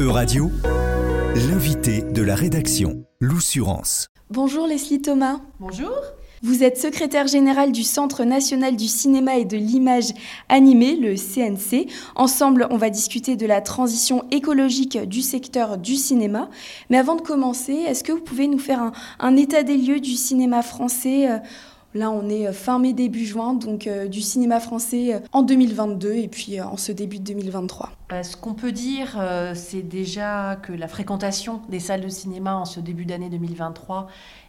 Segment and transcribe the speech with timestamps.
[0.00, 0.50] E-Radio,
[1.34, 4.08] l'invité de la rédaction, l'Oussurance.
[4.30, 5.40] Bonjour Leslie Thomas.
[5.58, 5.92] Bonjour.
[6.42, 10.14] Vous êtes secrétaire général du Centre national du cinéma et de l'image
[10.48, 11.86] animée, le CNC.
[12.16, 16.48] Ensemble, on va discuter de la transition écologique du secteur du cinéma.
[16.88, 20.00] Mais avant de commencer, est-ce que vous pouvez nous faire un, un état des lieux
[20.00, 21.36] du cinéma français euh,
[21.92, 26.12] Là, on est fin mai, début juin, donc euh, du cinéma français euh, en 2022
[26.14, 27.90] et puis euh, en ce début de 2023.
[28.12, 32.54] Euh, Ce qu'on peut dire, euh, c'est déjà que la fréquentation des salles de cinéma
[32.54, 34.06] en ce début d'année 2023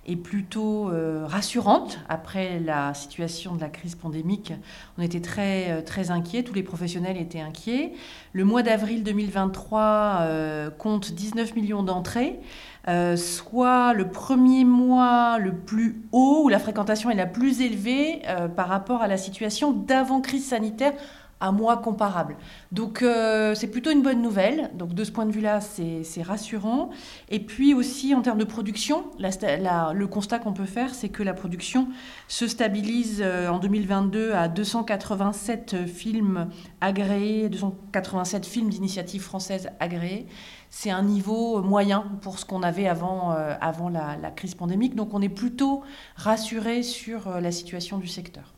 [0.08, 2.00] est plutôt euh, rassurante.
[2.10, 4.54] Après la situation de la crise pandémique,
[4.98, 7.94] on était très, euh, très inquiets, tous les professionnels étaient inquiets.
[8.34, 12.40] Le mois d'avril 2023 euh, compte 19 millions d'entrées.
[13.16, 18.24] Soit le premier mois le plus haut, où la fréquentation est la plus élevée
[18.56, 20.94] par rapport à la situation d'avant-crise sanitaire
[21.42, 22.38] à mois comparable.
[22.72, 24.72] Donc euh, c'est plutôt une bonne nouvelle.
[24.76, 26.92] Donc de ce point de vue-là, c'est rassurant.
[27.30, 31.34] Et puis aussi en termes de production, le constat qu'on peut faire, c'est que la
[31.34, 31.88] production
[32.28, 40.28] se stabilise euh, en 2022 à 287 films agréés, 287 films d'initiative française agréés.
[40.70, 44.96] C'est un niveau moyen pour ce qu'on avait avant, euh, avant la, la crise pandémique.
[44.96, 45.84] Donc on est plutôt
[46.16, 48.54] rassuré sur euh, la situation du secteur.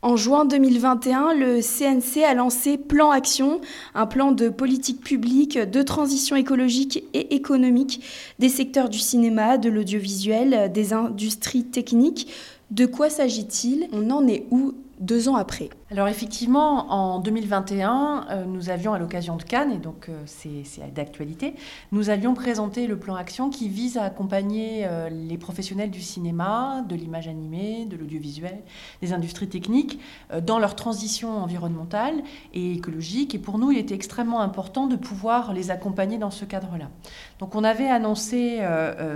[0.00, 3.60] En juin 2021, le CNC a lancé Plan Action,
[3.96, 8.04] un plan de politique publique de transition écologique et économique
[8.38, 12.32] des secteurs du cinéma, de l'audiovisuel, des industries techniques.
[12.70, 13.88] De quoi s'agit-il?
[13.92, 15.68] On en est où deux ans après?
[15.90, 20.92] Alors effectivement, en 2021, euh, nous avions à l'occasion de Cannes, et donc euh, c'est
[20.92, 21.54] d'actualité,
[21.92, 26.84] nous avions présenté le plan action qui vise à accompagner euh, les professionnels du cinéma,
[26.86, 28.58] de l'image animée, de l'audiovisuel,
[29.00, 29.98] des industries techniques
[30.42, 32.16] dans leur transition environnementale
[32.52, 33.34] et écologique.
[33.34, 36.90] Et pour nous, il était extrêmement important de pouvoir les accompagner dans ce cadre-là.
[37.38, 38.60] Donc on avait annoncé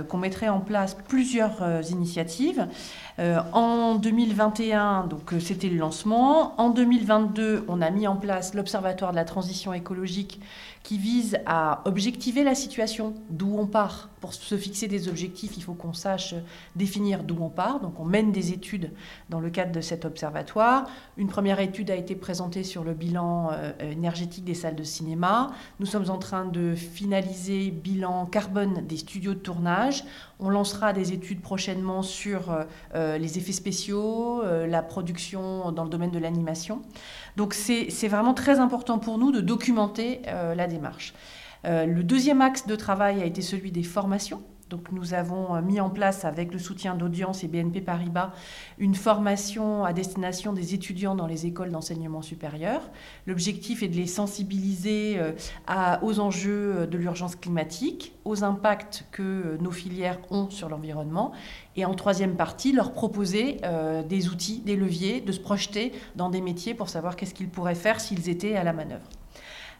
[0.09, 2.67] qu'on mettrait en place plusieurs initiatives.
[3.19, 6.53] En 2021, donc c'était le lancement.
[6.63, 10.39] En 2022, on a mis en place l'Observatoire de la transition écologique
[10.83, 14.09] qui vise à objectiver la situation, d'où on part.
[14.19, 16.33] Pour se fixer des objectifs, il faut qu'on sache
[16.77, 17.81] définir d'où on part.
[17.81, 18.91] Donc on mène des études
[19.29, 20.87] dans le cadre de cet observatoire.
[21.17, 25.51] Une première étude a été présentée sur le bilan euh, énergétique des salles de cinéma.
[25.81, 30.05] Nous sommes en train de finaliser bilan carbone des studios de tournage.
[30.39, 32.63] On lancera des études prochainement sur euh,
[32.95, 36.52] euh, les effets spéciaux, la production dans le domaine de l'animation.
[37.35, 41.13] Donc c'est vraiment très important pour nous de documenter euh, la démarche.
[41.65, 44.43] Euh, le deuxième axe de travail a été celui des formations.
[44.73, 48.31] Donc nous avons euh, mis en place avec le soutien d'Audience et BNP Paribas
[48.79, 52.81] une formation à destination des étudiants dans les écoles d'enseignement supérieur.
[53.27, 55.33] L'objectif est de les sensibiliser euh,
[56.01, 61.33] aux enjeux euh, de l'urgence climatique, aux impacts que nos filières ont sur l'environnement
[61.75, 63.57] et en troisième partie, leur proposer
[64.07, 67.75] des outils, des leviers, de se projeter dans des métiers pour savoir qu'est-ce qu'ils pourraient
[67.75, 69.07] faire s'ils étaient à la manœuvre.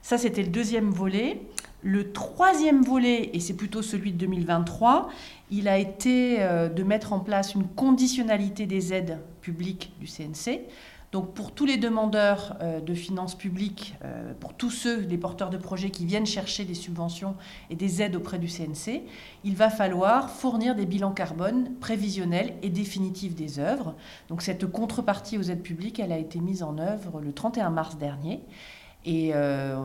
[0.03, 1.41] Ça, c'était le deuxième volet.
[1.83, 5.09] Le troisième volet, et c'est plutôt celui de 2023,
[5.51, 10.61] il a été euh, de mettre en place une conditionnalité des aides publiques du CNC.
[11.13, 15.51] Donc pour tous les demandeurs euh, de finances publiques, euh, pour tous ceux, les porteurs
[15.51, 17.35] de projets qui viennent chercher des subventions
[17.69, 19.03] et des aides auprès du CNC,
[19.43, 23.93] il va falloir fournir des bilans carbone prévisionnels et définitifs des œuvres.
[24.29, 27.97] Donc cette contrepartie aux aides publiques, elle a été mise en œuvre le 31 mars
[27.97, 28.41] dernier.
[29.05, 29.75] Et euh,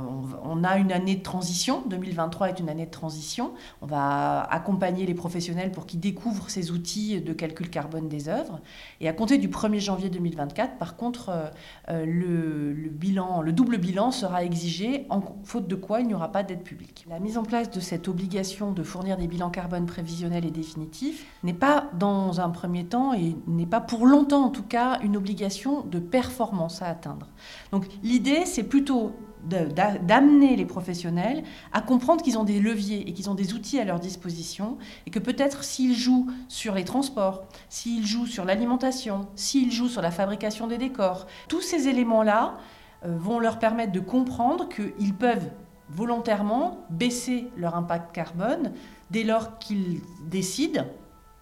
[0.44, 3.52] on, a une année de transition, 2023 est une année de transition.
[3.82, 8.60] On va accompagner les professionnels pour qu'ils découvrent ces outils de calcul carbone des œuvres.
[9.00, 11.48] Et à compter du 1er janvier 2024, par contre, euh,
[11.90, 15.06] euh, le, bilan, le double bilan sera exigé,
[15.42, 17.04] faute de quoi il n'y aura pas d'aide publique.
[17.08, 21.26] La mise en place de cette obligation de fournir des bilans carbone prévisionnels et définitifs
[21.42, 25.16] n'est pas dans un premier temps et n'est pas pour longtemps en tout cas une
[25.16, 27.28] obligation de performance à atteindre.
[27.72, 29.07] Donc l'idée c'est plutôt
[29.44, 33.84] d'amener les professionnels à comprendre qu'ils ont des leviers et qu'ils ont des outils à
[33.84, 39.72] leur disposition et que peut-être s'ils jouent sur les transports, s'ils jouent sur l'alimentation, s'ils
[39.72, 42.56] jouent sur la fabrication des décors, tous ces éléments-là
[43.04, 45.50] euh, vont leur permettre de comprendre qu'ils peuvent
[45.90, 48.72] volontairement baisser leur impact carbone
[49.10, 50.84] dès lors qu'ils décident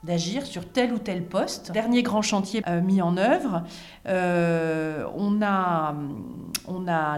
[0.06, 1.72] d'agir sur tel ou tel poste.
[1.72, 3.64] Dernier grand chantier euh, mis en œuvre,
[4.06, 5.94] euh, on, a,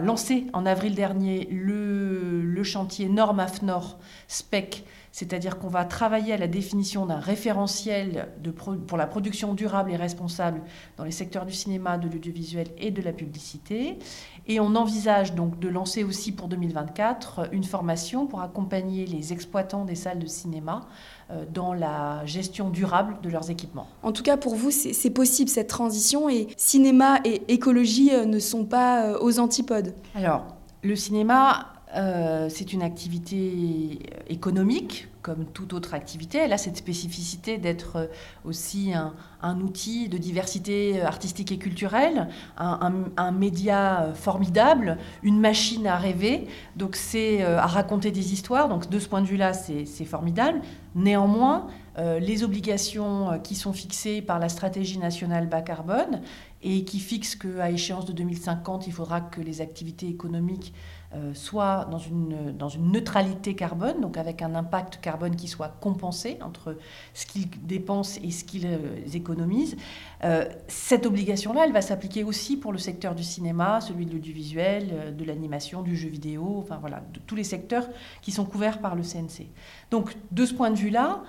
[0.00, 6.48] lancé en avril dernier le chantier Norme AFNOR SPEC, c'est-à-dire qu'on va travailler à la
[6.48, 10.62] définition d'un référentiel de pour la production durable et responsable
[10.96, 13.98] dans les secteurs du cinéma, de l'audiovisuel et de la publicité.
[14.46, 19.84] Et on envisage donc de lancer aussi pour 2024 une formation pour accompagner les exploitants
[19.84, 20.86] des salles de cinéma
[21.30, 23.86] euh, dans la gestion durable de leurs équipements.
[24.02, 28.38] En tout cas, pour vous, c'est possible cette transition et cinéma et écologie euh, ne
[28.38, 29.94] sont pas euh, aux antipodes?
[30.14, 30.46] Alors,
[30.82, 36.38] le cinéma euh, c'est une activité économique, comme toute autre activité.
[36.38, 38.10] Elle a cette spécificité d'être
[38.44, 46.46] aussi un, outil de diversité artistique et culturelle, un, média formidable, une machine à rêver,
[46.76, 48.68] donc c'est euh, à raconter des histoires.
[48.68, 50.60] Donc de ce point de vue-là, c'est formidable.
[50.94, 51.68] Néanmoins,
[51.98, 56.20] euh, les obligations qui sont fixées par la stratégie nationale bas carbone
[56.62, 60.74] et qui fixent qu'à échéance de 2050, il faudra que les activités économiques
[61.14, 65.74] euh, soit dans une, dans une neutralité carbone, donc avec un impact carbone qui soit
[65.80, 66.76] compensé entre
[67.14, 69.78] ce qu'ils dépensent et ce qu'ils euh, économisent.
[70.24, 75.16] Euh, cette obligation-là, elle va s'appliquer aussi pour le secteur du cinéma, celui de l'audiovisuel,
[75.16, 77.88] de l'animation, du jeu vidéo, enfin voilà, de tous les secteurs
[78.20, 79.46] qui sont couverts par le CNC.
[79.90, 81.22] Donc de ce point de vue-là,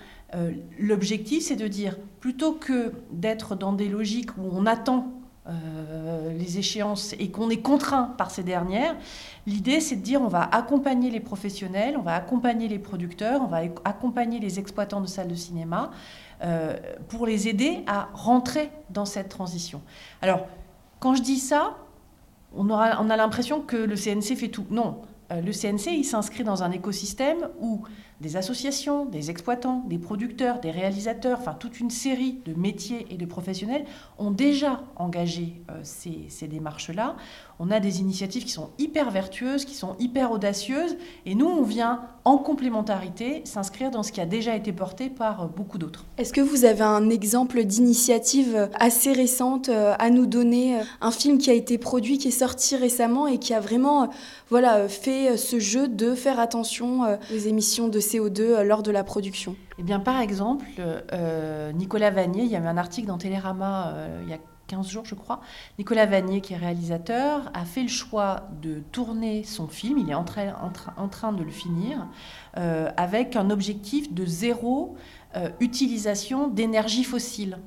[0.78, 5.19] l'objectif, c'est de dire, plutôt que d'être dans des logiques où on attend
[5.50, 8.96] euh, les échéances et qu'on est contraint par ces dernières,
[9.48, 13.48] l'idée c'est de dire on va accompagner les professionnels, on va accompagner les producteurs, on
[13.48, 15.92] va accompagner les exploitants de salles de cinéma
[16.44, 19.81] euh, pour les aider à rentrer dans cette transition.
[20.22, 20.48] Alors,
[21.00, 21.78] quand je dis ça,
[22.56, 24.66] on, aura, on a l'impression que le CNC fait tout.
[24.69, 25.01] Non,
[25.31, 27.84] euh, le CNC, il s'inscrit dans un écosystème où
[28.21, 33.16] des associations, des exploitants, des producteurs, des réalisateurs, enfin toute une série de métiers et
[33.16, 33.86] de professionnels
[34.18, 37.16] ont déjà engagé euh, ces, ces démarches-là.
[37.60, 41.63] On a des initiatives qui sont hyper vertueuses, qui sont hyper audacieuses, et nous, on
[41.63, 46.06] vient en complémentarité s'inscrire dans ce qui a déjà été porté par euh, beaucoup d'autres.
[46.18, 51.50] Est-ce que vous avez un exemple d'initiative assez récente à nous donner Un film qui
[51.50, 54.10] a été produit, qui est sorti récemment et qui a vraiment
[54.50, 59.04] voilà, fait ce jeu de faire attention aux émissions de CO2 euh, lors de la
[59.04, 63.94] production Eh bien, par exemple, euh, Nicolas Vanier, il y avait un article dans Télérama
[63.94, 65.42] euh, il y a 15 jours, je crois.
[65.80, 70.16] Nicolas Vanier, qui est réalisateur, a fait le choix de tourner son film, il est
[70.16, 70.54] en train,
[70.96, 72.06] en train de le finir,
[72.54, 74.96] avec un objectif de zéro
[75.60, 77.58] utilisation d'énergie fossile.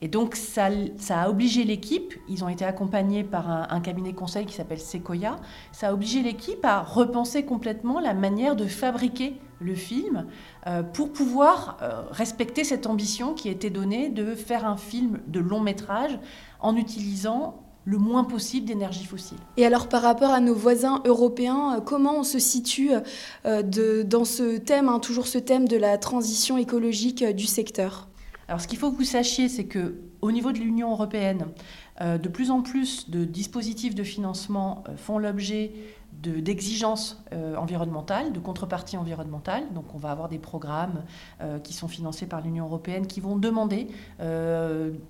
[0.00, 0.68] Et donc, ça,
[1.10, 5.36] a obligé l'équipe, ils ont été accompagnés par un, cabinet conseil qui s'appelle Sequoia,
[5.72, 10.26] ça a obligé l'équipe à repenser complètement la manière de fabriquer le film
[10.66, 15.40] euh, pour pouvoir euh, respecter cette ambition qui été donnée de faire un film de
[15.40, 16.18] long métrage
[16.60, 19.38] en utilisant le moins possible d'énergie fossile.
[19.56, 22.90] Et alors par rapport à nos voisins européens, euh, comment on se situe
[23.44, 28.08] dans ce thème, hein, toujours ce thème de la transition écologique du secteur?
[28.54, 31.46] Alors ce qu'il faut que vous sachiez, c'est que au niveau de l'Union européenne,
[32.00, 35.72] euh, de plus en plus de dispositifs de financement euh, font l'objet
[36.22, 39.64] d'exigences euh, environnementales, de contreparties environnementales.
[39.74, 41.02] Donc on va avoir des programmes
[41.64, 43.88] qui sont financés par l'Union européenne qui vont demander,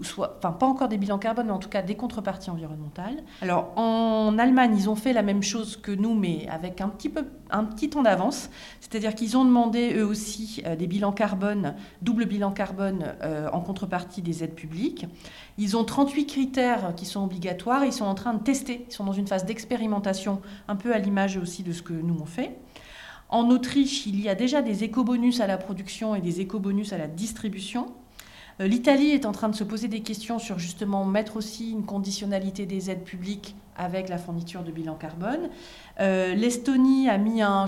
[0.01, 3.23] soit, enfin pas encore des bilans carbone, mais en tout cas des contreparties environnementales.
[3.43, 7.11] Alors en Allemagne, ils ont fait la même chose que nous, mais avec un petit,
[7.11, 8.51] peu, un petit temps d'avance.
[8.81, 13.15] C'est-à-dire qu'ils ont demandé eux aussi des bilans carbone, double bilan carbone
[13.53, 15.07] en contrepartie des aides publiques.
[15.59, 17.85] Ils ont 38 critères qui sont obligatoires.
[17.85, 20.99] Ils sont en train de tester, ils sont dans une phase d'expérimentation un peu à
[20.99, 22.57] l'image aussi de ce que nous on fait.
[23.31, 26.99] En Autriche, il y a déjà des éco-bonus à la production et des éco-bonus à
[26.99, 27.87] la distribution.
[28.61, 31.85] Euh, L'Italie est en train de se poser des questions sur justement mettre aussi une
[31.85, 35.51] conditionnalité des aides publiques avec la fourniture de bilan carbone.
[36.01, 37.67] Euh, L'Estonie a mis en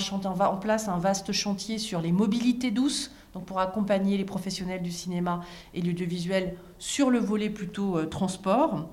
[0.61, 5.41] place un vaste chantier sur les mobilités douces, donc pour accompagner les professionnels du cinéma
[5.75, 8.89] et l'audiovisuel sur le volet plutôt euh, transport.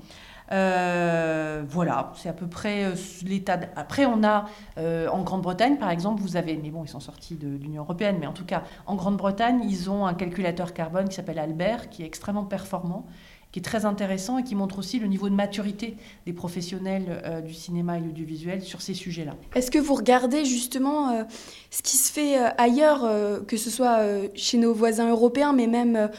[0.51, 2.95] Euh, voilà, c'est à peu près euh,
[3.25, 3.59] l'état.
[3.75, 7.35] Après, on a euh, en Grande-Bretagne, par exemple, vous avez, mais bon, ils sont sortis
[7.35, 11.15] de l'Union européenne, mais en tout cas, en Grande-Bretagne, ils ont un calculateur carbone qui
[11.15, 13.05] s'appelle Albert, qui est extrêmement performant,
[13.51, 15.95] qui est très intéressant et qui montre aussi le niveau de maturité
[16.25, 19.35] des professionnels du cinéma et l'audiovisuel sur ces sujets-là.
[19.53, 21.23] Est-ce que vous regardez justement
[21.69, 23.07] ce qui se fait ailleurs,
[23.45, 23.99] que ce soit
[24.33, 26.09] chez nos voisins européens, mais même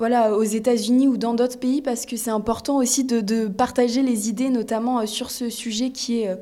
[0.00, 4.30] voilà, aux États-Unis ou dans d'autres pays, parce que c'est important aussi de, partager les
[4.30, 6.36] idées, notamment euh, sur ce sujet qui est euh,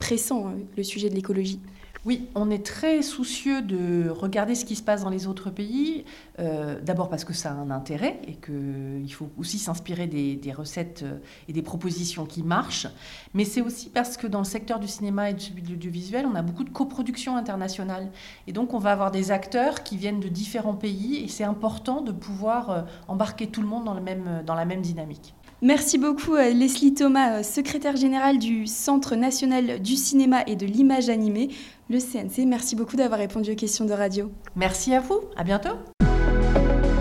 [0.00, 1.60] pressant, euh, le sujet de l'écologie.
[2.06, 6.04] Oui, on est très soucieux de regarder ce qui se passe dans les autres pays.
[6.38, 11.02] Euh, d'abord parce que ça a un intérêt et qu'il faut aussi s'inspirer des, recettes
[11.02, 11.16] euh,
[11.48, 12.88] et des propositions qui marchent.
[13.32, 16.42] Mais c'est aussi parce que dans le secteur du cinéma et de l'audiovisuel, on a
[16.42, 18.10] beaucoup de coproductions internationales.
[18.46, 22.02] Et donc on va avoir des acteurs qui viennent de différents pays et c'est important
[22.02, 25.34] de pouvoir euh, embarquer tout le monde dans la même dynamique.
[25.64, 31.48] Merci beaucoup Leslie Thomas, secrétaire générale du Centre national du cinéma et de l'image animée
[31.88, 32.46] le CNC.
[32.46, 34.30] Merci beaucoup d'avoir répondu aux questions de radio.
[34.56, 35.76] Merci à vous, à bientôt.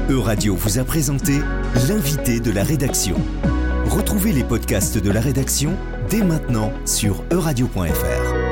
[0.10, 1.34] E-Radio vous a présenté
[1.89, 3.17] l'invité de la rédaction.
[3.86, 5.74] Retrouvez les podcasts de la rédaction
[6.10, 8.42] dès maintenant sur euradio.fr.